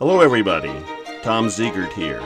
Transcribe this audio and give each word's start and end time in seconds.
Hello, 0.00 0.20
everybody. 0.20 0.74
Tom 1.22 1.46
Ziegert 1.46 1.92
here. 1.92 2.20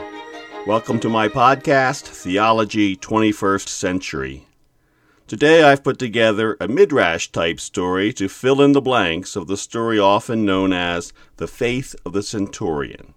Welcome 0.65 0.99
to 1.01 1.07
my 1.07 1.27
podcast, 1.27 2.01
Theology 2.01 2.95
21st 2.95 3.67
Century. 3.67 4.47
Today 5.27 5.61
I've 5.61 5.83
put 5.83 5.99
together 5.99 6.57
a 6.59 6.67
midrash 6.67 7.27
type 7.27 7.59
story 7.59 8.11
to 8.13 8.27
fill 8.27 8.59
in 8.63 8.71
the 8.71 8.81
blanks 8.81 9.35
of 9.35 9.45
the 9.45 9.55
story 9.55 9.99
often 9.99 10.47
known 10.47 10.73
as 10.73 11.13
the 11.37 11.45
faith 11.45 11.95
of 12.03 12.13
the 12.13 12.23
centurion. 12.23 13.13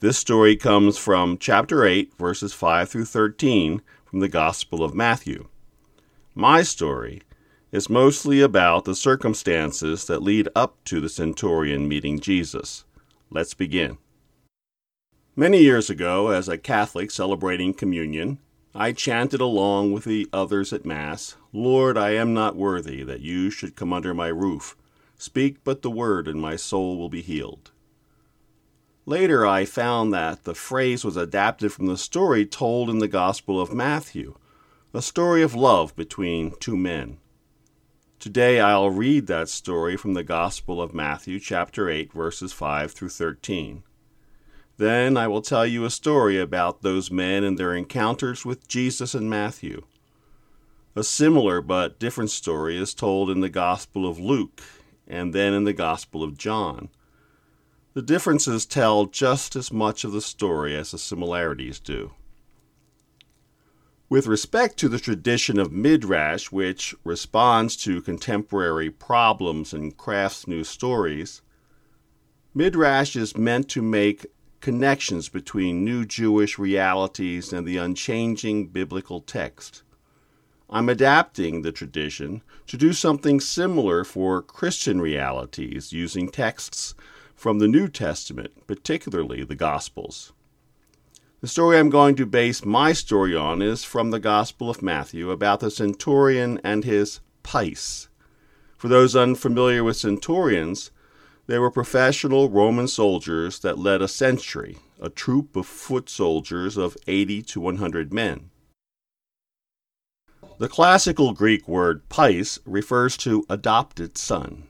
This 0.00 0.18
story 0.18 0.56
comes 0.56 0.98
from 0.98 1.38
chapter 1.38 1.84
8, 1.84 2.18
verses 2.18 2.52
5 2.52 2.88
through 2.88 3.04
13 3.04 3.80
from 4.04 4.18
the 4.18 4.28
Gospel 4.28 4.82
of 4.82 4.92
Matthew. 4.92 5.46
My 6.34 6.62
story 6.62 7.22
is 7.70 7.88
mostly 7.88 8.40
about 8.40 8.86
the 8.86 8.96
circumstances 8.96 10.06
that 10.06 10.20
lead 10.20 10.48
up 10.56 10.82
to 10.86 11.00
the 11.00 11.08
centurion 11.08 11.86
meeting 11.86 12.18
Jesus. 12.18 12.84
Let's 13.30 13.52
begin. 13.52 13.98
Many 15.36 15.58
years 15.58 15.90
ago, 15.90 16.28
as 16.28 16.48
a 16.48 16.56
Catholic 16.56 17.10
celebrating 17.10 17.74
communion, 17.74 18.38
I 18.74 18.92
chanted 18.92 19.40
along 19.40 19.92
with 19.92 20.04
the 20.04 20.28
others 20.32 20.72
at 20.72 20.86
Mass, 20.86 21.36
Lord, 21.52 21.98
I 21.98 22.10
am 22.10 22.32
not 22.32 22.56
worthy 22.56 23.02
that 23.02 23.20
you 23.20 23.50
should 23.50 23.76
come 23.76 23.92
under 23.92 24.14
my 24.14 24.28
roof. 24.28 24.76
Speak 25.16 25.62
but 25.62 25.82
the 25.82 25.90
word, 25.90 26.26
and 26.26 26.40
my 26.40 26.56
soul 26.56 26.96
will 26.96 27.08
be 27.08 27.22
healed. 27.22 27.70
Later, 29.04 29.46
I 29.46 29.64
found 29.64 30.12
that 30.12 30.44
the 30.44 30.54
phrase 30.54 31.04
was 31.04 31.16
adapted 31.16 31.72
from 31.72 31.86
the 31.86 31.96
story 31.96 32.46
told 32.46 32.88
in 32.88 32.98
the 32.98 33.08
Gospel 33.08 33.60
of 33.60 33.72
Matthew, 33.72 34.36
a 34.94 35.02
story 35.02 35.42
of 35.42 35.54
love 35.54 35.94
between 35.96 36.52
two 36.60 36.76
men. 36.76 37.18
Today 38.20 38.58
I'll 38.58 38.90
read 38.90 39.28
that 39.28 39.48
story 39.48 39.96
from 39.96 40.14
the 40.14 40.24
Gospel 40.24 40.82
of 40.82 40.92
Matthew, 40.92 41.38
chapter 41.38 41.88
8, 41.88 42.12
verses 42.12 42.52
5 42.52 42.90
through 42.90 43.10
13. 43.10 43.84
Then 44.76 45.16
I 45.16 45.28
will 45.28 45.40
tell 45.40 45.64
you 45.64 45.84
a 45.84 45.90
story 45.90 46.36
about 46.36 46.82
those 46.82 47.12
men 47.12 47.44
and 47.44 47.56
their 47.56 47.72
encounters 47.72 48.44
with 48.44 48.66
Jesus 48.66 49.14
and 49.14 49.30
Matthew. 49.30 49.84
A 50.96 51.04
similar 51.04 51.60
but 51.60 52.00
different 52.00 52.30
story 52.30 52.76
is 52.76 52.92
told 52.92 53.30
in 53.30 53.38
the 53.38 53.48
Gospel 53.48 54.04
of 54.04 54.18
Luke 54.18 54.62
and 55.06 55.32
then 55.32 55.54
in 55.54 55.62
the 55.62 55.72
Gospel 55.72 56.24
of 56.24 56.36
John. 56.36 56.88
The 57.94 58.02
differences 58.02 58.66
tell 58.66 59.06
just 59.06 59.54
as 59.54 59.72
much 59.72 60.02
of 60.02 60.10
the 60.10 60.20
story 60.20 60.74
as 60.74 60.90
the 60.90 60.98
similarities 60.98 61.78
do. 61.78 62.10
With 64.10 64.26
respect 64.26 64.78
to 64.78 64.88
the 64.88 64.98
tradition 64.98 65.58
of 65.58 65.70
Midrash, 65.70 66.50
which 66.50 66.94
responds 67.04 67.76
to 67.84 68.00
contemporary 68.00 68.90
problems 68.90 69.74
and 69.74 69.94
crafts 69.94 70.46
new 70.46 70.64
stories, 70.64 71.42
Midrash 72.54 73.16
is 73.16 73.36
meant 73.36 73.68
to 73.68 73.82
make 73.82 74.24
connections 74.60 75.28
between 75.28 75.84
new 75.84 76.06
Jewish 76.06 76.58
realities 76.58 77.52
and 77.52 77.66
the 77.66 77.76
unchanging 77.76 78.68
biblical 78.68 79.20
text. 79.20 79.82
I'm 80.70 80.88
adapting 80.88 81.60
the 81.60 81.72
tradition 81.72 82.40
to 82.66 82.78
do 82.78 82.94
something 82.94 83.40
similar 83.40 84.04
for 84.04 84.40
Christian 84.40 85.02
realities 85.02 85.92
using 85.92 86.30
texts 86.30 86.94
from 87.34 87.58
the 87.58 87.68
New 87.68 87.88
Testament, 87.88 88.66
particularly 88.66 89.44
the 89.44 89.54
Gospels. 89.54 90.32
The 91.40 91.46
story 91.46 91.78
I'm 91.78 91.88
going 91.88 92.16
to 92.16 92.26
base 92.26 92.64
my 92.64 92.92
story 92.92 93.36
on 93.36 93.62
is 93.62 93.84
from 93.84 94.10
the 94.10 94.18
Gospel 94.18 94.68
of 94.68 94.82
Matthew 94.82 95.30
about 95.30 95.60
the 95.60 95.70
centurion 95.70 96.60
and 96.64 96.82
his 96.82 97.20
pais. 97.44 98.08
For 98.76 98.88
those 98.88 99.14
unfamiliar 99.14 99.84
with 99.84 99.96
centurions, 99.96 100.90
they 101.46 101.60
were 101.60 101.70
professional 101.70 102.50
Roman 102.50 102.88
soldiers 102.88 103.60
that 103.60 103.78
led 103.78 104.02
a 104.02 104.08
century, 104.08 104.78
a 105.00 105.08
troop 105.08 105.54
of 105.54 105.64
foot 105.64 106.08
soldiers 106.08 106.76
of 106.76 106.96
80 107.06 107.42
to 107.42 107.60
100 107.60 108.12
men. 108.12 108.50
The 110.58 110.68
classical 110.68 111.34
Greek 111.34 111.68
word 111.68 112.08
pais 112.08 112.58
refers 112.66 113.16
to 113.18 113.44
adopted 113.48 114.18
son. 114.18 114.64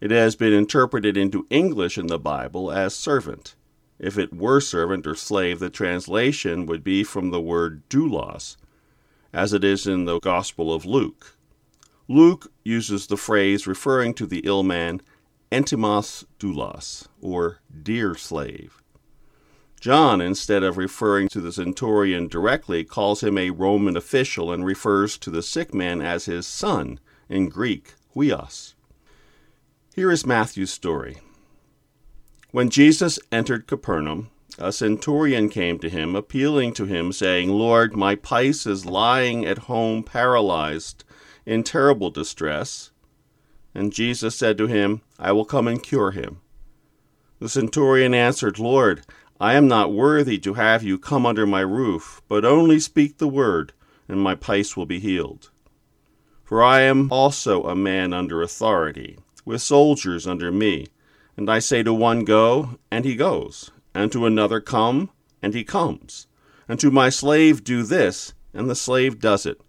It 0.00 0.12
has 0.12 0.36
been 0.36 0.52
interpreted 0.52 1.16
into 1.16 1.48
English 1.50 1.98
in 1.98 2.06
the 2.06 2.20
Bible 2.20 2.70
as 2.70 2.94
servant. 2.94 3.56
If 3.98 4.16
it 4.16 4.32
were 4.32 4.60
servant 4.60 5.06
or 5.06 5.14
slave, 5.14 5.58
the 5.58 5.70
translation 5.70 6.66
would 6.66 6.84
be 6.84 7.02
from 7.02 7.30
the 7.30 7.40
word 7.40 7.88
doulos, 7.88 8.56
as 9.32 9.52
it 9.52 9.64
is 9.64 9.86
in 9.86 10.04
the 10.04 10.20
Gospel 10.20 10.72
of 10.72 10.84
Luke. 10.84 11.36
Luke 12.08 12.52
uses 12.64 13.06
the 13.06 13.16
phrase 13.16 13.66
referring 13.66 14.14
to 14.14 14.26
the 14.26 14.40
ill 14.40 14.62
man, 14.62 15.02
entimos 15.50 16.24
doulos, 16.38 17.06
or 17.20 17.58
dear 17.82 18.14
slave. 18.14 18.82
John, 19.80 20.20
instead 20.20 20.62
of 20.62 20.76
referring 20.76 21.28
to 21.28 21.40
the 21.40 21.52
centurion 21.52 22.26
directly, 22.28 22.84
calls 22.84 23.22
him 23.22 23.38
a 23.38 23.50
Roman 23.50 23.96
official 23.96 24.52
and 24.52 24.64
refers 24.64 25.16
to 25.18 25.30
the 25.30 25.42
sick 25.42 25.72
man 25.72 26.00
as 26.00 26.24
his 26.24 26.46
son, 26.46 26.98
in 27.28 27.48
Greek, 27.48 27.94
huios. 28.14 28.74
Here 29.94 30.10
is 30.10 30.26
Matthew's 30.26 30.72
story. 30.72 31.18
When 32.50 32.70
Jesus 32.70 33.18
entered 33.30 33.66
Capernaum, 33.66 34.30
a 34.58 34.72
centurion 34.72 35.50
came 35.50 35.78
to 35.80 35.90
him, 35.90 36.16
appealing 36.16 36.72
to 36.74 36.86
him, 36.86 37.12
saying, 37.12 37.50
Lord, 37.50 37.94
my 37.94 38.14
pais 38.14 38.66
is 38.66 38.86
lying 38.86 39.44
at 39.44 39.68
home 39.68 40.02
paralyzed, 40.02 41.04
in 41.44 41.62
terrible 41.62 42.10
distress. 42.10 42.90
And 43.74 43.92
Jesus 43.92 44.34
said 44.34 44.56
to 44.58 44.66
him, 44.66 45.02
I 45.18 45.30
will 45.32 45.44
come 45.44 45.68
and 45.68 45.82
cure 45.82 46.12
him. 46.12 46.40
The 47.38 47.50
centurion 47.50 48.14
answered, 48.14 48.58
Lord, 48.58 49.02
I 49.38 49.52
am 49.52 49.68
not 49.68 49.92
worthy 49.92 50.38
to 50.38 50.54
have 50.54 50.82
you 50.82 50.98
come 50.98 51.26
under 51.26 51.46
my 51.46 51.60
roof, 51.60 52.22
but 52.28 52.46
only 52.46 52.80
speak 52.80 53.18
the 53.18 53.28
word, 53.28 53.74
and 54.08 54.20
my 54.20 54.34
pais 54.34 54.74
will 54.74 54.86
be 54.86 55.00
healed. 55.00 55.50
For 56.44 56.62
I 56.62 56.80
am 56.80 57.12
also 57.12 57.64
a 57.64 57.76
man 57.76 58.14
under 58.14 58.40
authority, 58.40 59.18
with 59.44 59.60
soldiers 59.60 60.26
under 60.26 60.50
me. 60.50 60.86
And 61.38 61.48
I 61.48 61.60
say 61.60 61.84
to 61.84 61.94
one, 61.94 62.24
Go, 62.24 62.80
and 62.90 63.04
he 63.04 63.14
goes, 63.14 63.70
and 63.94 64.10
to 64.10 64.26
another, 64.26 64.60
Come, 64.60 65.10
and 65.40 65.54
he 65.54 65.62
comes, 65.62 66.26
and 66.66 66.80
to 66.80 66.90
my 66.90 67.10
slave, 67.10 67.62
Do 67.62 67.84
this, 67.84 68.34
and 68.52 68.68
the 68.68 68.74
slave 68.74 69.20
does 69.20 69.46
it. 69.46 69.60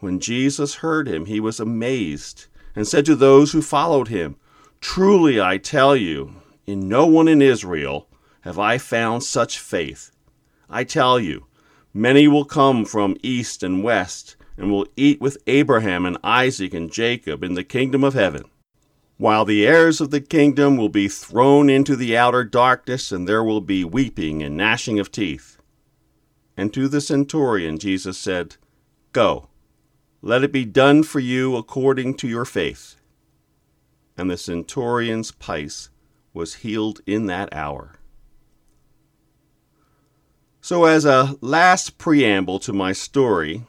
When 0.00 0.20
Jesus 0.20 0.76
heard 0.76 1.08
him, 1.08 1.24
he 1.24 1.40
was 1.40 1.60
amazed, 1.60 2.44
and 2.76 2.86
said 2.86 3.06
to 3.06 3.16
those 3.16 3.52
who 3.52 3.62
followed 3.62 4.08
him, 4.08 4.36
Truly 4.82 5.40
I 5.40 5.56
tell 5.56 5.96
you, 5.96 6.34
in 6.66 6.90
no 6.90 7.06
one 7.06 7.26
in 7.26 7.40
Israel 7.40 8.06
have 8.42 8.58
I 8.58 8.76
found 8.76 9.22
such 9.22 9.58
faith. 9.58 10.10
I 10.68 10.84
tell 10.84 11.18
you, 11.18 11.46
many 11.94 12.28
will 12.28 12.44
come 12.44 12.84
from 12.84 13.16
east 13.22 13.62
and 13.62 13.82
west, 13.82 14.36
and 14.58 14.70
will 14.70 14.88
eat 14.94 15.22
with 15.22 15.38
Abraham 15.46 16.04
and 16.04 16.18
Isaac 16.22 16.74
and 16.74 16.92
Jacob 16.92 17.42
in 17.42 17.54
the 17.54 17.64
kingdom 17.64 18.04
of 18.04 18.12
heaven 18.12 18.44
while 19.16 19.44
the 19.44 19.66
heirs 19.66 20.00
of 20.00 20.10
the 20.10 20.20
kingdom 20.20 20.76
will 20.76 20.88
be 20.88 21.08
thrown 21.08 21.70
into 21.70 21.94
the 21.94 22.16
outer 22.16 22.44
darkness, 22.44 23.12
and 23.12 23.28
there 23.28 23.44
will 23.44 23.60
be 23.60 23.84
weeping 23.84 24.42
and 24.42 24.56
gnashing 24.56 24.98
of 24.98 25.12
teeth. 25.12 25.58
And 26.56 26.72
to 26.74 26.88
the 26.88 27.00
centurion 27.00 27.78
Jesus 27.78 28.18
said, 28.18 28.56
Go, 29.12 29.48
let 30.20 30.42
it 30.42 30.52
be 30.52 30.64
done 30.64 31.02
for 31.02 31.20
you 31.20 31.56
according 31.56 32.14
to 32.14 32.28
your 32.28 32.44
faith. 32.44 32.96
And 34.16 34.30
the 34.30 34.36
centurion's 34.36 35.30
pais 35.30 35.90
was 36.32 36.56
healed 36.56 37.00
in 37.06 37.26
that 37.26 37.52
hour. 37.52 37.96
So, 40.60 40.86
as 40.86 41.04
a 41.04 41.36
last 41.40 41.98
preamble 41.98 42.58
to 42.60 42.72
my 42.72 42.92
story, 42.92 43.64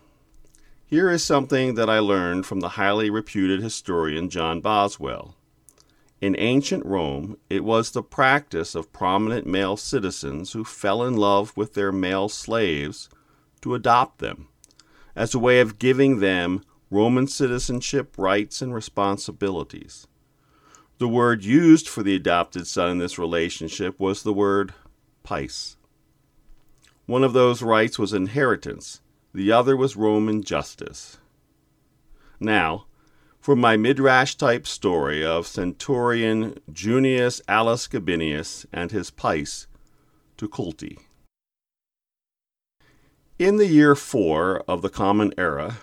here 0.96 1.12
is 1.12 1.26
something 1.26 1.76
that 1.76 1.90
I 1.90 2.00
learned 2.00 2.46
from 2.46 2.62
the 2.62 2.70
highly 2.70 3.10
reputed 3.10 3.62
historian 3.62 4.30
John 4.30 4.62
Boswell. 4.62 5.36
In 6.22 6.38
ancient 6.40 6.86
Rome, 6.86 7.36
it 7.50 7.66
was 7.66 7.92
the 7.92 8.02
practice 8.02 8.76
of 8.76 8.94
prominent 8.94 9.46
male 9.46 9.76
citizens 9.76 10.54
who 10.54 10.64
fell 10.64 11.04
in 11.04 11.18
love 11.18 11.52
with 11.58 11.74
their 11.74 11.92
male 11.92 12.30
slaves 12.30 13.10
to 13.60 13.76
adopt 13.76 14.20
them, 14.20 14.48
as 15.18 15.36
a 15.36 15.40
way 15.40 15.60
of 15.60 15.80
giving 15.80 16.22
them 16.22 16.64
Roman 16.90 17.28
citizenship 17.28 18.14
rights 18.18 18.62
and 18.62 18.74
responsibilities. 18.74 20.08
The 21.00 21.10
word 21.10 21.44
used 21.44 21.90
for 21.90 22.04
the 22.04 22.16
adopted 22.16 22.68
son 22.68 22.90
in 22.90 22.98
this 23.00 23.20
relationship 23.20 24.00
was 24.00 24.24
the 24.24 24.32
word 24.32 24.74
pais. 25.24 25.76
One 27.06 27.26
of 27.26 27.34
those 27.34 27.62
rights 27.62 28.00
was 28.00 28.14
inheritance, 28.14 29.02
the 29.36 29.52
other 29.52 29.76
was 29.76 29.98
Roman 29.98 30.42
justice. 30.42 31.18
Now, 32.40 32.86
for 33.42 33.54
my 33.54 33.76
midrash 33.76 34.36
type 34.36 34.66
story 34.66 35.26
of 35.26 35.46
centurion 35.46 36.58
Junius 36.72 37.42
Aulus 37.50 37.86
Gabinius 37.90 38.66
and 38.72 38.92
his 38.92 39.12
pais 39.12 39.68
to 40.38 40.48
Culti. 40.48 41.00
In 43.38 43.58
the 43.58 43.68
year 43.68 43.94
4 43.94 44.64
of 44.70 44.82
the 44.82 44.90
Common 44.90 45.34
Era, 45.38 45.80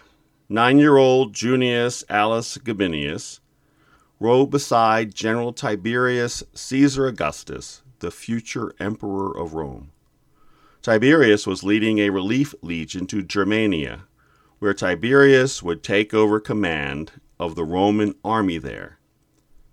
nine 0.48 0.78
year 0.78 0.96
old 0.96 1.34
Junius 1.34 2.04
Aulus 2.08 2.56
Gabinius 2.56 3.40
rode 4.18 4.46
beside 4.46 5.14
General 5.14 5.52
Tiberius 5.52 6.42
Caesar 6.54 7.06
Augustus 7.06 7.82
the 7.98 8.10
future 8.10 8.74
emperor 8.80 9.30
of 9.36 9.52
Rome. 9.52 9.92
Tiberius 10.82 11.46
was 11.46 11.62
leading 11.62 12.00
a 12.00 12.10
relief 12.10 12.56
legion 12.60 13.06
to 13.06 13.22
Germania, 13.22 14.06
where 14.58 14.74
Tiberius 14.74 15.62
would 15.62 15.84
take 15.84 16.12
over 16.12 16.40
command 16.40 17.12
of 17.38 17.54
the 17.54 17.62
Roman 17.62 18.16
army 18.24 18.58
there. 18.58 18.98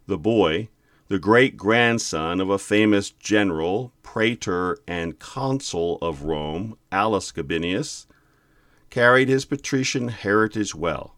The 0.06 0.20
boy, 0.20 0.70
the 1.08 1.18
great 1.18 1.58
grandson 1.58 2.40
of 2.40 2.52
a 2.52 2.60
famous 2.60 3.10
general, 3.10 3.92
praetor, 4.04 4.78
and 4.88 5.18
consul 5.18 5.98
of 6.00 6.26
Rome, 6.26 6.78
Aulus 6.92 7.32
Gabinius, 7.32 8.06
carried 8.92 9.30
his 9.30 9.46
patrician 9.46 10.10
heritage 10.10 10.76
well. 10.76 11.16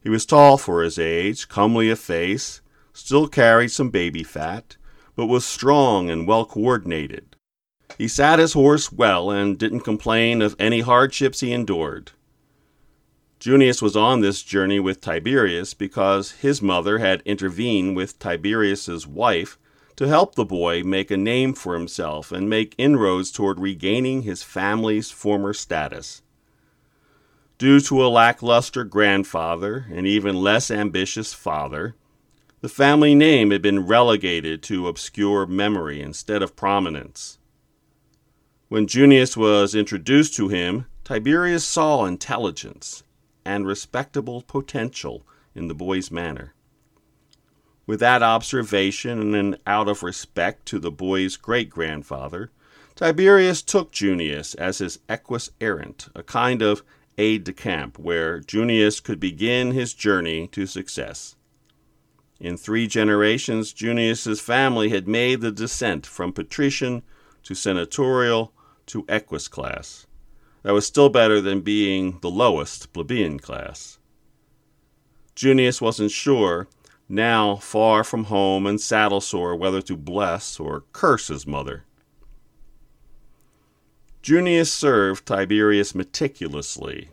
He 0.00 0.10
was 0.10 0.24
tall 0.24 0.58
for 0.58 0.80
his 0.80 0.96
age, 0.96 1.48
comely 1.48 1.90
of 1.90 1.98
face, 1.98 2.60
still 2.92 3.26
carried 3.26 3.72
some 3.72 3.90
baby 3.90 4.22
fat, 4.22 4.76
but 5.16 5.26
was 5.26 5.44
strong 5.44 6.08
and 6.08 6.24
well 6.24 6.44
coordinated. 6.44 7.31
He 7.98 8.08
sat 8.08 8.38
his 8.38 8.52
horse 8.54 8.90
well 8.90 9.30
and 9.30 9.58
didn't 9.58 9.80
complain 9.80 10.42
of 10.42 10.56
any 10.58 10.80
hardships 10.80 11.40
he 11.40 11.52
endured. 11.52 12.12
Junius 13.38 13.82
was 13.82 13.96
on 13.96 14.20
this 14.20 14.42
journey 14.42 14.78
with 14.78 15.00
Tiberius 15.00 15.74
because 15.74 16.30
his 16.32 16.62
mother 16.62 16.98
had 16.98 17.22
intervened 17.24 17.96
with 17.96 18.18
Tiberius's 18.18 19.06
wife 19.06 19.58
to 19.96 20.06
help 20.06 20.34
the 20.34 20.44
boy 20.44 20.82
make 20.82 21.10
a 21.10 21.16
name 21.16 21.52
for 21.52 21.74
himself 21.74 22.32
and 22.32 22.48
make 22.48 22.74
inroads 22.78 23.30
toward 23.30 23.58
regaining 23.58 24.22
his 24.22 24.42
family's 24.42 25.10
former 25.10 25.52
status. 25.52 26.22
Due 27.58 27.80
to 27.80 28.04
a 28.04 28.08
lackluster 28.08 28.84
grandfather 28.84 29.86
and 29.90 30.06
even 30.06 30.36
less 30.36 30.70
ambitious 30.70 31.34
father, 31.34 31.94
the 32.60 32.68
family 32.68 33.14
name 33.14 33.50
had 33.50 33.60
been 33.60 33.86
relegated 33.86 34.62
to 34.62 34.88
obscure 34.88 35.46
memory 35.46 36.00
instead 36.00 36.42
of 36.42 36.56
prominence. 36.56 37.38
When 38.72 38.86
Junius 38.86 39.36
was 39.36 39.74
introduced 39.74 40.34
to 40.36 40.48
him, 40.48 40.86
Tiberius 41.04 41.62
saw 41.62 42.06
intelligence 42.06 43.02
and 43.44 43.66
respectable 43.66 44.40
potential 44.40 45.26
in 45.54 45.68
the 45.68 45.74
boy's 45.74 46.10
manner. 46.10 46.54
With 47.86 48.00
that 48.00 48.22
observation 48.22 49.34
and 49.34 49.58
out 49.66 49.88
of 49.88 50.02
respect 50.02 50.64
to 50.68 50.78
the 50.78 50.90
boy's 50.90 51.36
great 51.36 51.68
grandfather, 51.68 52.50
Tiberius 52.94 53.60
took 53.60 53.92
Junius 53.92 54.54
as 54.54 54.78
his 54.78 55.00
equus 55.06 55.50
errant, 55.60 56.08
a 56.14 56.22
kind 56.22 56.62
of 56.62 56.82
aide 57.18 57.44
de 57.44 57.52
camp, 57.52 57.98
where 57.98 58.40
Junius 58.40 59.00
could 59.00 59.20
begin 59.20 59.72
his 59.72 59.92
journey 59.92 60.46
to 60.46 60.64
success. 60.66 61.36
In 62.40 62.56
three 62.56 62.86
generations, 62.86 63.74
Junius's 63.74 64.40
family 64.40 64.88
had 64.88 65.06
made 65.06 65.42
the 65.42 65.52
descent 65.52 66.06
from 66.06 66.32
patrician 66.32 67.02
to 67.42 67.54
senatorial 67.54 68.54
to 68.92 69.04
equus 69.08 69.48
class. 69.48 70.06
That 70.62 70.74
was 70.74 70.86
still 70.86 71.08
better 71.08 71.40
than 71.40 71.62
being 71.62 72.18
the 72.20 72.30
lowest 72.30 72.92
plebeian 72.92 73.38
class. 73.38 73.98
Junius 75.34 75.80
wasn't 75.80 76.12
sure, 76.12 76.68
now 77.08 77.56
far 77.56 78.04
from 78.04 78.24
home 78.24 78.66
and 78.66 78.80
saddle 78.80 79.20
sore, 79.20 79.56
whether 79.56 79.82
to 79.82 79.96
bless 79.96 80.60
or 80.60 80.84
curse 80.92 81.28
his 81.28 81.46
mother. 81.46 81.84
Junius 84.20 84.72
served 84.72 85.26
Tiberius 85.26 85.94
meticulously, 85.94 87.08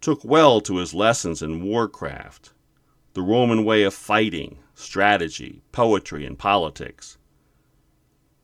took 0.00 0.24
well 0.24 0.60
to 0.60 0.76
his 0.76 0.94
lessons 0.94 1.42
in 1.42 1.64
warcraft, 1.64 2.52
the 3.14 3.22
Roman 3.22 3.64
way 3.64 3.82
of 3.82 3.94
fighting, 3.94 4.58
strategy, 4.74 5.62
poetry, 5.72 6.24
and 6.24 6.38
politics. 6.38 7.16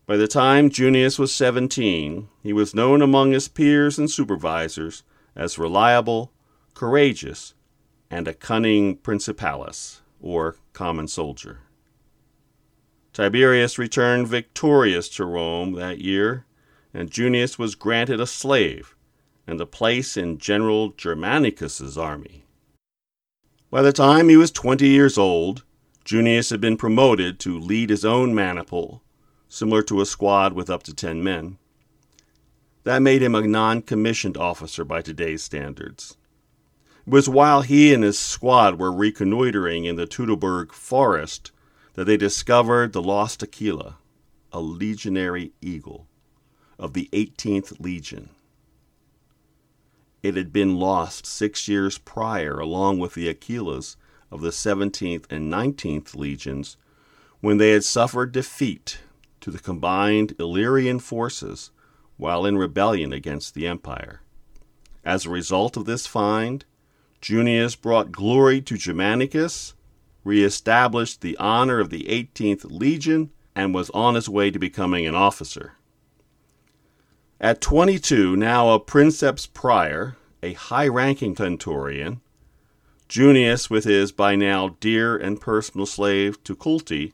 By 0.06 0.16
the 0.16 0.28
time 0.28 0.70
Junius 0.70 1.18
was 1.18 1.34
17, 1.34 2.28
he 2.42 2.52
was 2.52 2.74
known 2.74 3.02
among 3.02 3.32
his 3.32 3.48
peers 3.48 3.98
and 3.98 4.10
supervisors 4.10 5.02
as 5.34 5.58
reliable, 5.58 6.32
courageous, 6.74 7.54
and 8.08 8.28
a 8.28 8.34
cunning 8.34 8.96
principalis, 8.98 10.02
or 10.20 10.56
common 10.72 11.08
soldier. 11.08 11.60
Tiberius 13.12 13.78
returned 13.78 14.28
victorious 14.28 15.08
to 15.08 15.24
Rome 15.24 15.72
that 15.72 15.98
year 15.98 16.46
and 16.96 17.10
Junius 17.10 17.58
was 17.58 17.74
granted 17.74 18.20
a 18.20 18.26
slave 18.26 18.96
and 19.46 19.60
a 19.60 19.66
place 19.66 20.16
in 20.16 20.38
General 20.38 20.94
Germanicus's 20.96 21.98
army. 21.98 22.46
By 23.70 23.82
the 23.82 23.92
time 23.92 24.30
he 24.30 24.36
was 24.36 24.50
20 24.50 24.88
years 24.88 25.18
old, 25.18 25.62
Junius 26.04 26.48
had 26.48 26.60
been 26.60 26.78
promoted 26.78 27.38
to 27.40 27.60
lead 27.60 27.90
his 27.90 28.02
own 28.02 28.34
maniple, 28.34 29.02
similar 29.48 29.82
to 29.82 30.00
a 30.00 30.06
squad 30.06 30.52
with 30.52 30.70
up 30.70 30.82
to 30.84 30.94
10 30.94 31.22
men. 31.22 31.58
That 32.84 33.02
made 33.02 33.22
him 33.22 33.34
a 33.34 33.46
non 33.46 33.82
commissioned 33.82 34.36
officer 34.36 34.84
by 34.84 35.02
today's 35.02 35.42
standards. 35.42 36.16
It 37.06 37.12
was 37.12 37.28
while 37.28 37.62
he 37.62 37.92
and 37.92 38.04
his 38.04 38.18
squad 38.18 38.78
were 38.78 38.92
reconnoitering 38.92 39.84
in 39.84 39.96
the 39.96 40.06
Teutoburg 40.06 40.72
forest 40.72 41.52
that 41.94 42.04
they 42.04 42.16
discovered 42.16 42.92
the 42.92 43.02
lost 43.02 43.42
Aquila, 43.42 43.96
a 44.52 44.60
legionary 44.60 45.52
eagle 45.60 46.06
of 46.78 46.92
the 46.92 47.08
18th 47.12 47.80
Legion. 47.80 48.30
It 50.22 50.36
had 50.36 50.52
been 50.52 50.76
lost 50.76 51.26
six 51.26 51.68
years 51.68 51.98
prior, 51.98 52.58
along 52.58 52.98
with 52.98 53.14
the 53.14 53.28
Aquilas 53.28 53.96
of 54.30 54.40
the 54.40 54.50
17th 54.50 55.24
and 55.30 55.52
19th 55.52 56.14
Legions, 56.14 56.76
when 57.40 57.58
they 57.58 57.70
had 57.70 57.84
suffered 57.84 58.32
defeat 58.32 58.98
to 59.46 59.52
the 59.52 59.58
combined 59.60 60.34
Illyrian 60.40 60.98
forces 60.98 61.70
while 62.16 62.44
in 62.44 62.58
rebellion 62.58 63.12
against 63.12 63.54
the 63.54 63.64
empire. 63.64 64.20
As 65.04 65.24
a 65.24 65.30
result 65.30 65.76
of 65.76 65.84
this 65.84 66.04
find, 66.04 66.64
Junius 67.20 67.76
brought 67.76 68.10
glory 68.10 68.60
to 68.62 68.76
Germanicus, 68.76 69.74
reestablished 70.24 71.20
the 71.20 71.36
honor 71.36 71.78
of 71.78 71.90
the 71.90 72.06
18th 72.08 72.66
Legion, 72.68 73.30
and 73.54 73.72
was 73.72 73.88
on 73.90 74.16
his 74.16 74.28
way 74.28 74.50
to 74.50 74.58
becoming 74.58 75.06
an 75.06 75.14
officer. 75.14 75.74
At 77.40 77.60
22, 77.60 78.34
now 78.34 78.70
a 78.70 78.80
princeps 78.80 79.46
prior, 79.46 80.16
a 80.42 80.54
high 80.54 80.88
ranking 80.88 81.36
centurion, 81.36 82.20
Junius, 83.06 83.70
with 83.70 83.84
his 83.84 84.10
by 84.10 84.34
now 84.34 84.76
dear 84.80 85.16
and 85.16 85.40
personal 85.40 85.86
slave 85.86 86.42
Tukulti, 86.42 87.12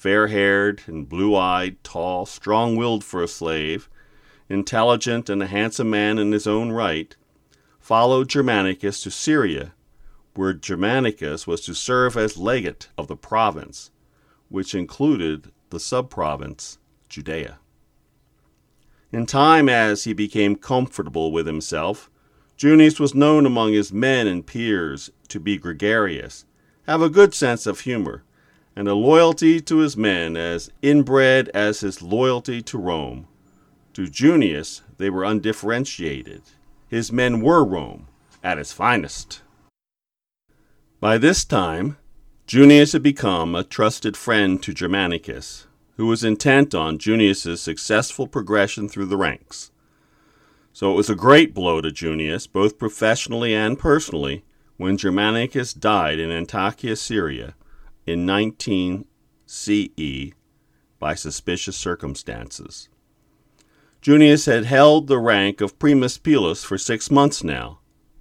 fair 0.00 0.28
haired 0.28 0.80
and 0.86 1.10
blue 1.10 1.36
eyed, 1.36 1.76
tall, 1.84 2.24
strong 2.24 2.74
willed 2.74 3.04
for 3.04 3.22
a 3.22 3.28
slave, 3.28 3.86
intelligent 4.48 5.28
and 5.28 5.42
a 5.42 5.46
handsome 5.46 5.90
man 5.90 6.18
in 6.18 6.32
his 6.32 6.46
own 6.46 6.72
right, 6.72 7.16
followed 7.78 8.26
Germanicus 8.26 9.02
to 9.02 9.10
Syria, 9.10 9.74
where 10.34 10.54
Germanicus 10.54 11.46
was 11.46 11.60
to 11.66 11.74
serve 11.74 12.16
as 12.16 12.38
legate 12.38 12.88
of 12.96 13.08
the 13.08 13.16
province, 13.16 13.90
which 14.48 14.74
included 14.74 15.52
the 15.68 15.76
subprovince 15.76 16.78
Judea. 17.10 17.58
In 19.12 19.26
time, 19.26 19.68
as 19.68 20.04
he 20.04 20.14
became 20.14 20.56
comfortable 20.56 21.30
with 21.30 21.46
himself, 21.46 22.08
Junius 22.56 22.98
was 22.98 23.14
known 23.14 23.44
among 23.44 23.74
his 23.74 23.92
men 23.92 24.26
and 24.26 24.46
peers 24.46 25.10
to 25.28 25.38
be 25.38 25.58
gregarious, 25.58 26.46
have 26.86 27.02
a 27.02 27.10
good 27.10 27.34
sense 27.34 27.66
of 27.66 27.80
humor, 27.80 28.24
and 28.80 28.88
a 28.88 28.94
loyalty 28.94 29.60
to 29.60 29.76
his 29.80 29.94
men 29.94 30.38
as 30.38 30.70
inbred 30.80 31.50
as 31.50 31.80
his 31.80 32.00
loyalty 32.00 32.62
to 32.62 32.78
Rome. 32.78 33.28
To 33.92 34.08
Junius, 34.08 34.80
they 34.96 35.10
were 35.10 35.22
undifferentiated. 35.22 36.40
His 36.88 37.12
men 37.12 37.42
were 37.42 37.62
Rome 37.62 38.08
at 38.42 38.56
its 38.56 38.72
finest. 38.72 39.42
By 40.98 41.18
this 41.18 41.44
time, 41.44 41.98
Junius 42.46 42.94
had 42.94 43.02
become 43.02 43.54
a 43.54 43.64
trusted 43.64 44.16
friend 44.16 44.62
to 44.62 44.72
Germanicus, 44.72 45.66
who 45.98 46.06
was 46.06 46.24
intent 46.24 46.74
on 46.74 46.96
Junius's 46.96 47.60
successful 47.60 48.26
progression 48.26 48.88
through 48.88 49.06
the 49.06 49.18
ranks. 49.18 49.72
So 50.72 50.90
it 50.90 50.96
was 50.96 51.10
a 51.10 51.14
great 51.14 51.52
blow 51.52 51.82
to 51.82 51.92
Junius, 51.92 52.46
both 52.46 52.78
professionally 52.78 53.54
and 53.54 53.78
personally, 53.78 54.42
when 54.78 54.96
Germanicus 54.96 55.74
died 55.74 56.18
in 56.18 56.30
Antakya, 56.30 56.96
Syria, 56.96 57.54
in 58.10 58.26
19 58.26 59.06
CE 59.46 60.32
by 60.98 61.14
suspicious 61.14 61.76
circumstances. 61.76 62.88
Junius 64.00 64.46
had 64.46 64.64
held 64.64 65.06
the 65.06 65.18
rank 65.18 65.60
of 65.60 65.78
primus 65.78 66.18
pilus 66.18 66.64
for 66.64 66.76
six 66.76 67.10
months 67.10 67.44
now, 67.44 67.78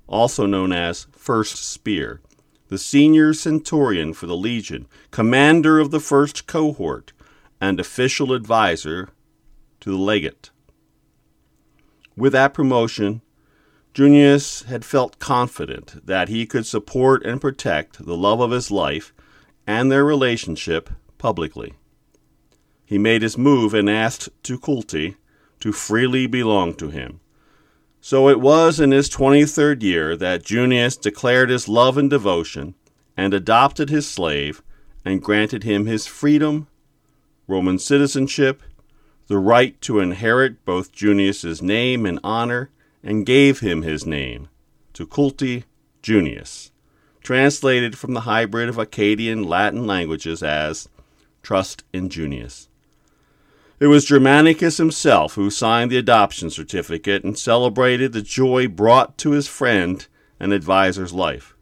also 0.07 0.45
known 0.45 0.71
as 0.71 1.07
First 1.11 1.57
Spear, 1.57 2.21
the 2.67 2.77
senior 2.77 3.33
centurion 3.33 4.13
for 4.13 4.27
the 4.27 4.37
legion, 4.37 4.87
commander 5.11 5.79
of 5.79 5.91
the 5.91 5.99
first 5.99 6.45
cohort, 6.45 7.13
and 7.59 7.79
official 7.79 8.33
advisor 8.33 9.09
to 9.79 9.89
the 9.89 9.97
legate. 9.97 10.51
With 12.15 12.33
that 12.33 12.53
promotion, 12.53 13.21
Junius 13.93 14.63
had 14.63 14.85
felt 14.85 15.19
confident 15.19 16.05
that 16.05 16.29
he 16.29 16.45
could 16.45 16.65
support 16.65 17.25
and 17.25 17.41
protect 17.41 18.05
the 18.05 18.17
love 18.17 18.39
of 18.39 18.51
his 18.51 18.69
life 18.69 19.13
and 19.69 19.91
their 19.91 20.03
relationship 20.03 20.89
publicly. 21.19 21.75
he 22.83 22.97
made 22.97 23.21
his 23.21 23.37
move 23.37 23.71
and 23.71 23.87
asked 23.87 24.27
Tukulti 24.41 25.15
to 25.59 25.71
freely 25.71 26.25
belong 26.25 26.73
to 26.73 26.89
him. 26.89 27.19
So 28.01 28.29
it 28.29 28.39
was 28.39 28.79
in 28.79 28.89
his 28.89 29.11
23rd 29.11 29.83
year 29.83 30.17
that 30.17 30.43
Junius 30.43 30.97
declared 30.97 31.51
his 31.51 31.69
love 31.69 31.99
and 31.99 32.09
devotion 32.09 32.73
and 33.15 33.31
adopted 33.31 33.91
his 33.91 34.09
slave 34.09 34.63
and 35.05 35.21
granted 35.21 35.61
him 35.61 35.85
his 35.85 36.07
freedom, 36.07 36.67
Roman 37.47 37.77
citizenship, 37.77 38.63
the 39.27 39.37
right 39.37 39.79
to 39.81 39.99
inherit 39.99 40.65
both 40.65 40.91
Junius's 40.91 41.61
name 41.61 42.07
and 42.07 42.19
honor, 42.23 42.71
and 43.03 43.23
gave 43.23 43.59
him 43.59 43.83
his 43.83 44.03
name, 44.03 44.47
Tukulti 44.95 45.65
Junius, 46.01 46.71
translated 47.21 47.97
from 47.97 48.13
the 48.13 48.21
hybrid 48.21 48.69
of 48.69 48.77
Akkadian 48.77 49.45
Latin 49.45 49.85
languages 49.85 50.41
as 50.41 50.89
trust 51.41 51.83
in 51.93 52.09
Junius. 52.09 52.69
It 53.79 53.87
was 53.87 54.05
Germanicus 54.05 54.77
himself 54.77 55.35
who 55.35 55.49
signed 55.49 55.89
the 55.89 55.97
adoption 55.97 56.49
certificate 56.49 57.23
and 57.23 57.39
celebrated 57.39 58.11
the 58.11 58.21
joy 58.21 58.67
brought 58.67 59.17
to 59.19 59.31
his 59.31 59.47
friend 59.47 60.05
and 60.39 60.51
advisor's 60.51 61.13
life. 61.13 61.55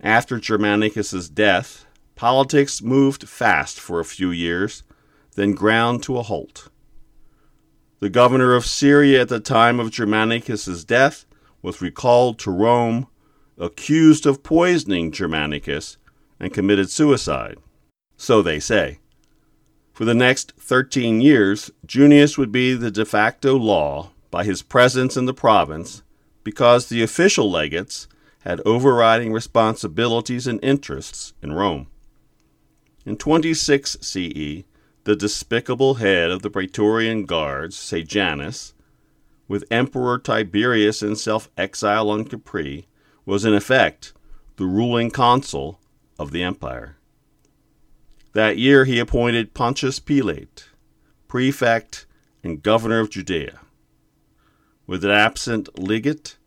After 0.00 0.38
Germanicus's 0.38 1.28
death, 1.28 1.86
politics 2.16 2.82
moved 2.82 3.28
fast 3.28 3.78
for 3.78 4.00
a 4.00 4.04
few 4.04 4.30
years, 4.30 4.82
then 5.36 5.52
ground 5.52 6.02
to 6.04 6.18
a 6.18 6.22
halt. 6.22 6.68
The 8.00 8.10
governor 8.10 8.54
of 8.54 8.66
Syria 8.66 9.22
at 9.22 9.28
the 9.28 9.40
time 9.40 9.80
of 9.80 9.90
Germanicus's 9.90 10.84
death 10.84 11.26
was 11.62 11.82
recalled 11.82 12.38
to 12.40 12.50
Rome, 12.50 13.08
accused 13.58 14.26
of 14.26 14.42
poisoning 14.42 15.12
Germanicus, 15.12 15.96
and 16.40 16.52
committed 16.52 16.90
suicide. 16.90 17.58
So 18.16 18.42
they 18.42 18.60
say. 18.60 19.00
For 19.92 20.04
the 20.04 20.14
next 20.14 20.52
13 20.60 21.20
years, 21.20 21.70
Junius 21.84 22.38
would 22.38 22.52
be 22.52 22.74
the 22.74 22.90
de 22.90 23.04
facto 23.04 23.56
law 23.56 24.10
by 24.30 24.44
his 24.44 24.62
presence 24.62 25.16
in 25.16 25.26
the 25.26 25.34
province 25.34 26.02
because 26.44 26.86
the 26.86 27.02
official 27.02 27.50
legates 27.50 28.06
had 28.40 28.60
overriding 28.64 29.32
responsibilities 29.32 30.46
and 30.46 30.62
interests 30.62 31.32
in 31.42 31.52
Rome. 31.52 31.88
In 33.04 33.16
26 33.16 33.96
CE, 34.00 34.64
the 35.04 35.16
despicable 35.16 35.94
head 35.94 36.30
of 36.30 36.42
the 36.42 36.50
Praetorian 36.50 37.24
Guards, 37.24 37.76
Sejanus, 37.76 38.74
with 39.48 39.64
Emperor 39.70 40.18
Tiberius 40.18 41.02
in 41.02 41.16
self 41.16 41.50
exile 41.56 42.10
on 42.10 42.24
Capri, 42.24 42.86
was 43.28 43.44
in 43.44 43.52
effect 43.52 44.14
the 44.56 44.64
ruling 44.64 45.10
consul 45.10 45.78
of 46.18 46.30
the 46.30 46.42
empire. 46.42 46.96
That 48.32 48.56
year 48.56 48.86
he 48.86 48.98
appointed 48.98 49.52
Pontius 49.52 49.98
Pilate, 49.98 50.70
prefect 51.28 52.06
and 52.42 52.62
governor 52.62 53.00
of 53.00 53.10
Judea. 53.10 53.60
With 54.86 55.04
an 55.04 55.10
absent 55.10 55.78
legate, 55.78 56.38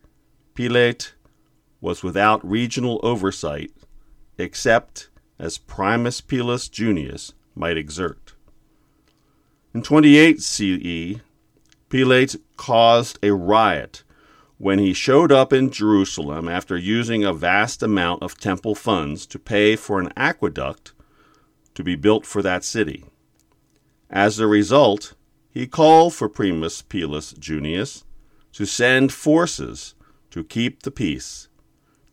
Pilate 0.55 1.13
was 1.81 2.01
without 2.01 2.43
regional 2.43 2.99
oversight, 3.03 3.71
except 4.39 5.09
as 5.37 5.59
Primus 5.59 6.19
Pilus 6.19 6.67
Junius 6.67 7.33
might 7.53 7.77
exert. 7.77 8.33
In 9.71 9.83
28 9.83 10.41
CE, 10.41 11.21
Pilate 11.89 12.37
caused 12.57 13.19
a 13.21 13.35
riot 13.35 14.01
when 14.61 14.77
he 14.77 14.93
showed 14.93 15.31
up 15.31 15.51
in 15.51 15.71
Jerusalem 15.71 16.47
after 16.47 16.77
using 16.77 17.23
a 17.23 17.33
vast 17.33 17.81
amount 17.81 18.21
of 18.21 18.37
temple 18.37 18.75
funds 18.75 19.25
to 19.25 19.39
pay 19.39 19.75
for 19.75 19.99
an 19.99 20.13
aqueduct 20.15 20.93
to 21.73 21.83
be 21.83 21.95
built 21.95 22.27
for 22.27 22.43
that 22.43 22.63
city. 22.63 23.03
As 24.07 24.37
a 24.37 24.45
result, 24.45 25.15
he 25.49 25.65
called 25.65 26.13
for 26.13 26.29
Primus 26.29 26.83
Pilus 26.83 27.33
Junius 27.39 28.03
to 28.53 28.65
send 28.67 29.11
forces 29.11 29.95
to 30.29 30.43
keep 30.43 30.83
the 30.83 30.91
peace. 30.91 31.47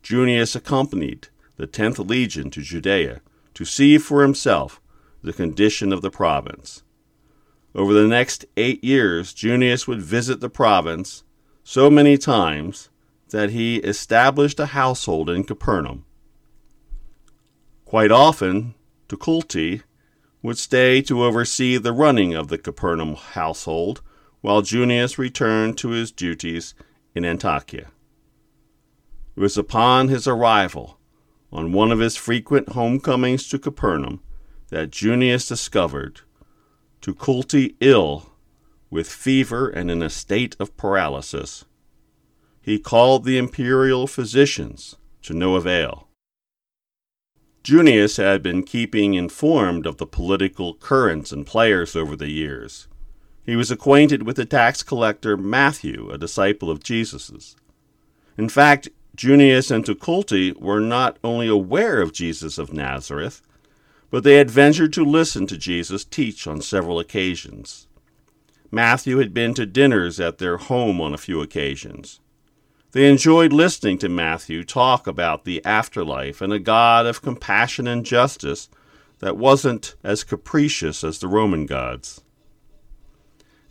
Junius 0.01 0.55
accompanied 0.55 1.27
the 1.57 1.67
10th 1.67 2.09
Legion 2.09 2.49
to 2.49 2.63
Judea 2.63 3.21
to 3.53 3.63
see 3.63 3.99
for 3.99 4.23
himself 4.23 4.81
the 5.21 5.33
condition 5.33 5.93
of 5.93 6.01
the 6.01 6.09
province. 6.09 6.81
Over 7.75 7.93
the 7.93 8.07
next 8.07 8.45
eight 8.57 8.83
years, 8.83 9.35
Junius 9.35 9.87
would 9.87 10.01
visit 10.01 10.39
the 10.39 10.49
province 10.49 11.23
so 11.63 11.89
many 11.89 12.17
times 12.17 12.89
that 13.29 13.51
he 13.51 13.77
established 13.77 14.59
a 14.59 14.67
household 14.67 15.29
in 15.29 15.43
Capernaum. 15.43 16.05
Quite 17.85 18.11
often, 18.11 18.75
Tukulti 19.07 19.83
would 20.41 20.57
stay 20.57 21.01
to 21.01 21.23
oversee 21.23 21.77
the 21.77 21.91
running 21.91 22.33
of 22.33 22.47
the 22.47 22.57
Capernaum 22.57 23.15
household 23.15 24.01
while 24.41 24.61
Junius 24.61 25.17
returned 25.17 25.77
to 25.79 25.89
his 25.89 26.11
duties 26.11 26.73
in 27.13 27.23
Antiochia. 27.23 27.87
It 29.35 29.41
was 29.41 29.57
upon 29.57 30.07
his 30.07 30.27
arrival, 30.27 30.99
on 31.51 31.71
one 31.71 31.91
of 31.91 31.99
his 31.99 32.15
frequent 32.15 32.69
homecomings 32.69 33.47
to 33.49 33.59
Capernaum, 33.59 34.21
that 34.69 34.91
Junius 34.91 35.47
discovered 35.47 36.21
Tukulti 37.01 37.75
ill 37.79 38.28
with 38.89 39.09
fever 39.09 39.69
and 39.69 39.91
in 39.91 40.01
a 40.01 40.09
state 40.09 40.55
of 40.59 40.75
paralysis. 40.77 41.65
He 42.61 42.79
called 42.79 43.23
the 43.23 43.37
imperial 43.37 44.07
physicians 44.07 44.95
to 45.23 45.33
no 45.33 45.55
avail. 45.55 46.07
Junius 47.63 48.17
had 48.17 48.41
been 48.41 48.63
keeping 48.63 49.13
informed 49.13 49.85
of 49.85 49.97
the 49.97 50.05
political 50.05 50.73
currents 50.73 51.31
and 51.31 51.45
players 51.45 51.95
over 51.95 52.15
the 52.15 52.29
years. 52.29 52.87
He 53.45 53.55
was 53.55 53.69
acquainted 53.69 54.23
with 54.23 54.37
the 54.37 54.45
tax 54.45 54.81
collector 54.81 55.35
Matthew, 55.35 56.09
a 56.09 56.17
disciple 56.17 56.71
of 56.71 56.83
Jesus's. 56.83 57.55
In 58.37 58.47
fact, 58.47 58.89
Junius 59.15 59.69
and 59.69 59.83
Tukulti 59.83 60.57
were 60.57 60.79
not 60.79 61.19
only 61.23 61.47
aware 61.47 62.01
of 62.01 62.13
Jesus 62.13 62.57
of 62.57 62.71
Nazareth, 62.71 63.41
but 64.09 64.23
they 64.23 64.35
had 64.35 64.49
ventured 64.49 64.93
to 64.93 65.03
listen 65.03 65.45
to 65.47 65.57
Jesus 65.57 66.05
teach 66.05 66.47
on 66.47 66.61
several 66.61 66.99
occasions. 66.99 67.87
Matthew 68.71 69.17
had 69.17 69.33
been 69.33 69.53
to 69.55 69.65
dinners 69.65 70.19
at 70.19 70.37
their 70.37 70.57
home 70.57 71.01
on 71.01 71.13
a 71.13 71.17
few 71.17 71.41
occasions. 71.41 72.19
They 72.91 73.09
enjoyed 73.09 73.53
listening 73.53 73.97
to 73.99 74.09
Matthew 74.09 74.63
talk 74.63 75.07
about 75.07 75.45
the 75.45 75.63
afterlife 75.65 76.41
and 76.41 76.51
a 76.51 76.59
God 76.59 77.05
of 77.05 77.21
compassion 77.21 77.87
and 77.87 78.05
justice 78.05 78.69
that 79.19 79.37
wasn't 79.37 79.95
as 80.03 80.23
capricious 80.23 81.03
as 81.03 81.19
the 81.19 81.27
Roman 81.27 81.65
gods. 81.65 82.21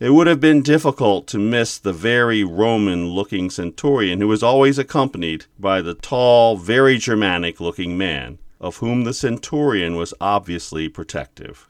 It 0.00 0.10
would 0.10 0.28
have 0.28 0.38
been 0.38 0.62
difficult 0.62 1.26
to 1.28 1.38
miss 1.38 1.78
the 1.78 1.92
very 1.92 2.44
Roman 2.44 3.08
looking 3.08 3.50
centurion 3.50 4.20
who 4.20 4.28
was 4.28 4.44
always 4.44 4.78
accompanied 4.78 5.46
by 5.58 5.82
the 5.82 5.94
tall, 5.94 6.56
very 6.56 6.98
Germanic 6.98 7.60
looking 7.60 7.98
man, 7.98 8.38
of 8.60 8.76
whom 8.76 9.02
the 9.02 9.14
centurion 9.14 9.96
was 9.96 10.14
obviously 10.20 10.88
protective. 10.88 11.68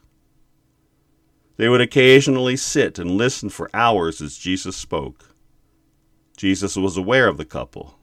They 1.59 1.67
would 1.67 1.81
occasionally 1.81 2.55
sit 2.55 2.97
and 2.97 3.11
listen 3.11 3.49
for 3.49 3.69
hours 3.73 4.21
as 4.21 4.37
Jesus 4.37 4.77
spoke. 4.77 5.35
Jesus 6.37 6.77
was 6.77 6.95
aware 6.95 7.27
of 7.27 7.35
the 7.35 7.43
couple. 7.43 7.99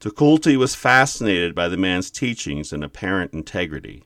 Tukulti 0.00 0.56
was 0.56 0.74
fascinated 0.74 1.54
by 1.54 1.68
the 1.68 1.76
man's 1.76 2.10
teachings 2.10 2.72
and 2.72 2.82
apparent 2.82 3.34
integrity. 3.34 4.04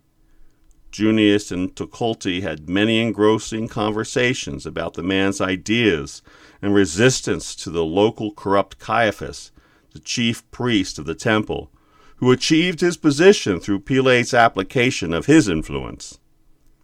Junius 0.90 1.52
and 1.52 1.72
Tukulti 1.76 2.42
had 2.42 2.68
many 2.68 2.99
engrossing 2.99 3.68
conversations 3.68 4.66
about 4.66 4.94
the 4.94 5.04
man's 5.04 5.40
ideas 5.40 6.20
and 6.61 6.75
resistance 6.75 7.54
to 7.54 7.70
the 7.70 7.84
local 7.84 8.32
corrupt 8.32 8.80
Caiaphas, 8.80 9.52
the 9.92 10.00
chief 10.00 10.50
priest 10.50 10.99
of 10.99 11.04
the 11.04 11.14
temple, 11.14 11.70
who 12.16 12.32
achieved 12.32 12.80
his 12.80 12.96
position 12.96 13.61
through 13.61 13.78
Pilate's 13.78 14.34
application 14.34 15.12
of 15.12 15.26
his 15.26 15.46
influence. 15.46 16.18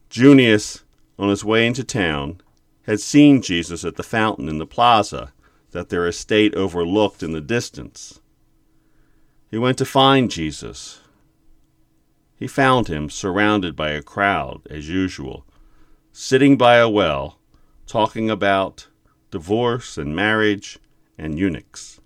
Junius, 0.08 0.84
on 1.18 1.28
his 1.28 1.44
way 1.44 1.66
into 1.66 1.84
town, 1.84 2.40
had 2.82 3.00
seen 3.00 3.42
Jesus 3.42 3.84
at 3.84 3.96
the 3.96 4.02
fountain 4.02 4.48
in 4.48 4.58
the 4.58 4.66
plaza 4.66 5.32
that 5.72 5.88
their 5.88 6.06
estate 6.06 6.54
overlooked 6.54 7.22
in 7.22 7.32
the 7.32 7.40
distance. 7.40 8.20
He 9.50 9.58
went 9.58 9.78
to 9.78 9.84
find 9.84 10.30
Jesus. 10.30 11.00
He 12.36 12.46
found 12.46 12.88
him 12.88 13.10
surrounded 13.10 13.74
by 13.74 13.90
a 13.90 14.02
crowd, 14.02 14.62
as 14.70 14.88
usual, 14.88 15.44
sitting 16.12 16.56
by 16.56 16.76
a 16.76 16.88
well, 16.88 17.38
talking 17.86 18.30
about 18.30 18.86
divorce 19.30 19.98
and 19.98 20.14
marriage 20.14 20.78
and 21.16 21.38
eunuchs. 21.38 22.00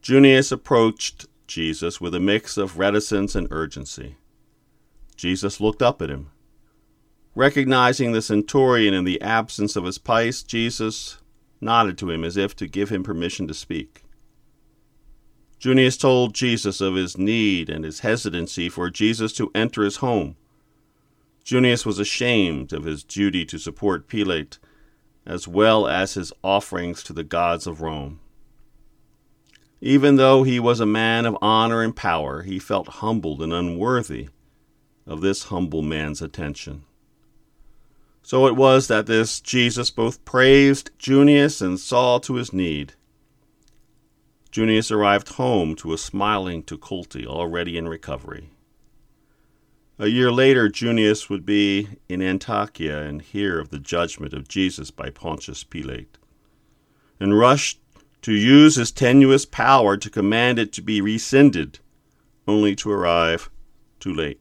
Junius 0.00 0.50
approached 0.50 1.26
Jesus 1.46 2.00
with 2.00 2.14
a 2.14 2.20
mix 2.20 2.56
of 2.56 2.78
reticence 2.78 3.34
and 3.34 3.46
urgency. 3.50 4.16
Jesus 5.16 5.60
looked 5.60 5.82
up 5.82 6.00
at 6.00 6.08
him. 6.08 6.30
Recognizing 7.34 8.12
the 8.12 8.22
centurion 8.22 8.92
in 8.92 9.04
the 9.04 9.20
absence 9.22 9.76
of 9.76 9.84
his 9.84 9.98
pais, 9.98 10.42
Jesus 10.42 11.18
nodded 11.60 11.96
to 11.98 12.10
him 12.10 12.24
as 12.24 12.36
if 12.36 12.56
to 12.56 12.66
give 12.66 12.88
him 12.88 13.04
permission 13.04 13.46
to 13.46 13.54
speak. 13.54 14.02
Junius 15.60 15.96
told 15.96 16.34
Jesus 16.34 16.80
of 16.80 16.94
his 16.94 17.18
need 17.18 17.68
and 17.68 17.84
his 17.84 18.00
hesitancy 18.00 18.68
for 18.68 18.90
Jesus 18.90 19.32
to 19.34 19.50
enter 19.54 19.82
his 19.82 19.96
home. 19.96 20.36
Junius 21.44 21.86
was 21.86 21.98
ashamed 21.98 22.72
of 22.72 22.84
his 22.84 23.04
duty 23.04 23.44
to 23.44 23.58
support 23.58 24.08
Pilate, 24.08 24.58
as 25.26 25.46
well 25.46 25.86
as 25.86 26.14
his 26.14 26.32
offerings 26.42 27.02
to 27.04 27.12
the 27.12 27.24
gods 27.24 27.66
of 27.66 27.80
Rome. 27.80 28.20
Even 29.80 30.16
though 30.16 30.42
he 30.42 30.58
was 30.58 30.80
a 30.80 30.86
man 30.86 31.26
of 31.26 31.36
honor 31.40 31.82
and 31.82 31.94
power, 31.94 32.42
he 32.42 32.58
felt 32.58 32.88
humbled 32.88 33.40
and 33.40 33.52
unworthy 33.52 34.28
of 35.06 35.20
this 35.20 35.44
humble 35.44 35.82
man's 35.82 36.20
attention. 36.20 36.84
So 38.22 38.46
it 38.46 38.56
was 38.56 38.88
that 38.88 39.06
this 39.06 39.40
Jesus 39.40 39.90
both 39.90 40.24
praised 40.24 40.90
Junius 40.98 41.60
and 41.60 41.80
saw 41.80 42.18
to 42.18 42.34
his 42.34 42.52
need. 42.52 42.94
Junius 44.50 44.90
arrived 44.90 45.30
home 45.30 45.74
to 45.76 45.92
a 45.92 45.98
smiling 45.98 46.62
Tukulti 46.62 47.24
already 47.26 47.76
in 47.76 47.88
recovery. 47.88 48.50
A 49.98 50.08
year 50.08 50.32
later, 50.32 50.68
Junius 50.68 51.28
would 51.28 51.44
be 51.44 51.86
in 52.08 52.20
Antakya 52.20 53.06
and 53.06 53.20
hear 53.20 53.60
of 53.60 53.68
the 53.68 53.78
judgment 53.78 54.32
of 54.32 54.48
Jesus 54.48 54.90
by 54.90 55.10
Pontius 55.10 55.62
Pilate, 55.62 56.16
and 57.20 57.38
rush 57.38 57.78
to 58.22 58.32
use 58.32 58.76
his 58.76 58.90
tenuous 58.90 59.44
power 59.44 59.96
to 59.96 60.10
command 60.10 60.58
it 60.58 60.72
to 60.72 60.82
be 60.82 61.00
rescinded, 61.00 61.80
only 62.48 62.74
to 62.76 62.90
arrive 62.90 63.50
too 64.00 64.12
late. 64.12 64.40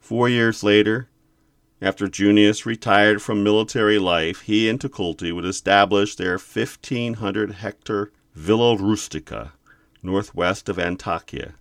Four 0.00 0.28
years 0.28 0.64
later, 0.64 1.08
after 1.80 2.08
Junius 2.08 2.64
retired 2.64 3.20
from 3.20 3.42
military 3.42 3.98
life, 3.98 4.42
he 4.42 4.68
and 4.68 4.80
Tukulti 4.80 5.32
would 5.32 5.44
establish 5.44 6.14
their 6.14 6.38
1,500 6.38 7.52
hectare 7.52 8.10
Villa 8.34 8.76
Rustica 8.76 9.52
northwest 10.04 10.68
of 10.68 10.76
Antakya, 10.76 11.54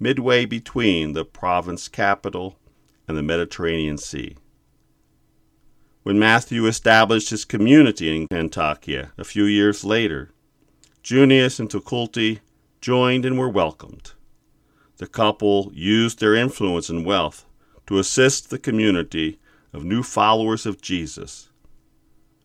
midway 0.00 0.46
between 0.46 1.12
the 1.12 1.24
province 1.24 1.86
capital 1.86 2.58
and 3.06 3.16
the 3.16 3.22
Mediterranean 3.22 3.98
Sea. 3.98 4.36
When 6.02 6.18
Matthew 6.18 6.66
established 6.66 7.28
his 7.30 7.44
community 7.44 8.16
in 8.16 8.26
Antakya 8.28 9.10
a 9.18 9.24
few 9.24 9.44
years 9.44 9.84
later, 9.84 10.30
Junius 11.02 11.60
and 11.60 11.68
Tukulti 11.68 12.40
joined 12.80 13.26
and 13.26 13.38
were 13.38 13.48
welcomed. 13.48 14.12
The 14.96 15.06
couple 15.06 15.70
used 15.74 16.20
their 16.20 16.34
influence 16.34 16.88
and 16.88 17.04
wealth 17.04 17.44
to 17.86 17.98
assist 17.98 18.48
the 18.48 18.58
community 18.58 19.38
of 19.72 19.84
new 19.84 20.02
followers 20.02 20.66
of 20.66 20.80
Jesus. 20.80 21.50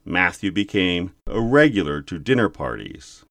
Matthew 0.04 0.52
became 0.52 1.14
a 1.26 1.42
regular 1.42 2.02
to 2.04 2.20
dinner 2.20 2.50
parties. 2.50 3.26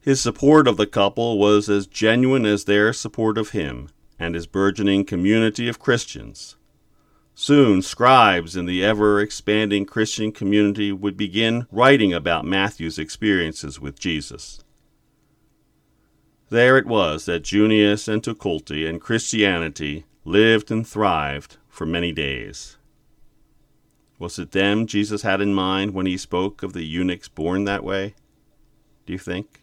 His 0.00 0.20
support 0.20 0.68
of 0.68 0.76
the 0.76 0.86
couple 0.86 1.38
was 1.38 1.68
as 1.68 1.86
genuine 1.86 2.46
as 2.46 2.64
their 2.64 2.92
support 2.92 3.36
of 3.36 3.50
him 3.50 3.88
and 4.18 4.34
his 4.34 4.46
burgeoning 4.46 5.04
community 5.04 5.68
of 5.68 5.78
Christians. 5.78 6.56
Soon, 7.34 7.82
scribes 7.82 8.56
in 8.56 8.64
the 8.64 8.82
ever 8.82 9.20
expanding 9.20 9.84
Christian 9.84 10.32
community 10.32 10.90
would 10.90 11.18
begin 11.18 11.66
writing 11.70 12.14
about 12.14 12.46
Matthew's 12.46 12.98
experiences 12.98 13.78
with 13.78 13.98
Jesus. 13.98 14.64
There 16.48 16.78
it 16.78 16.86
was 16.86 17.26
that 17.26 17.42
Junius 17.42 18.08
and 18.08 18.22
Tukulti 18.22 18.88
and 18.88 19.00
Christianity 19.00 20.06
lived 20.24 20.70
and 20.70 20.86
thrived 20.86 21.58
for 21.68 21.84
many 21.84 22.12
days. 22.12 22.75
Was 24.18 24.38
it 24.38 24.52
them 24.52 24.86
Jesus 24.86 25.22
had 25.22 25.40
in 25.40 25.54
mind 25.54 25.92
when 25.92 26.06
he 26.06 26.16
spoke 26.16 26.62
of 26.62 26.72
the 26.72 26.84
eunuchs 26.84 27.28
born 27.28 27.64
that 27.64 27.84
way? 27.84 28.14
Do 29.04 29.12
you 29.12 29.18
think? 29.18 29.62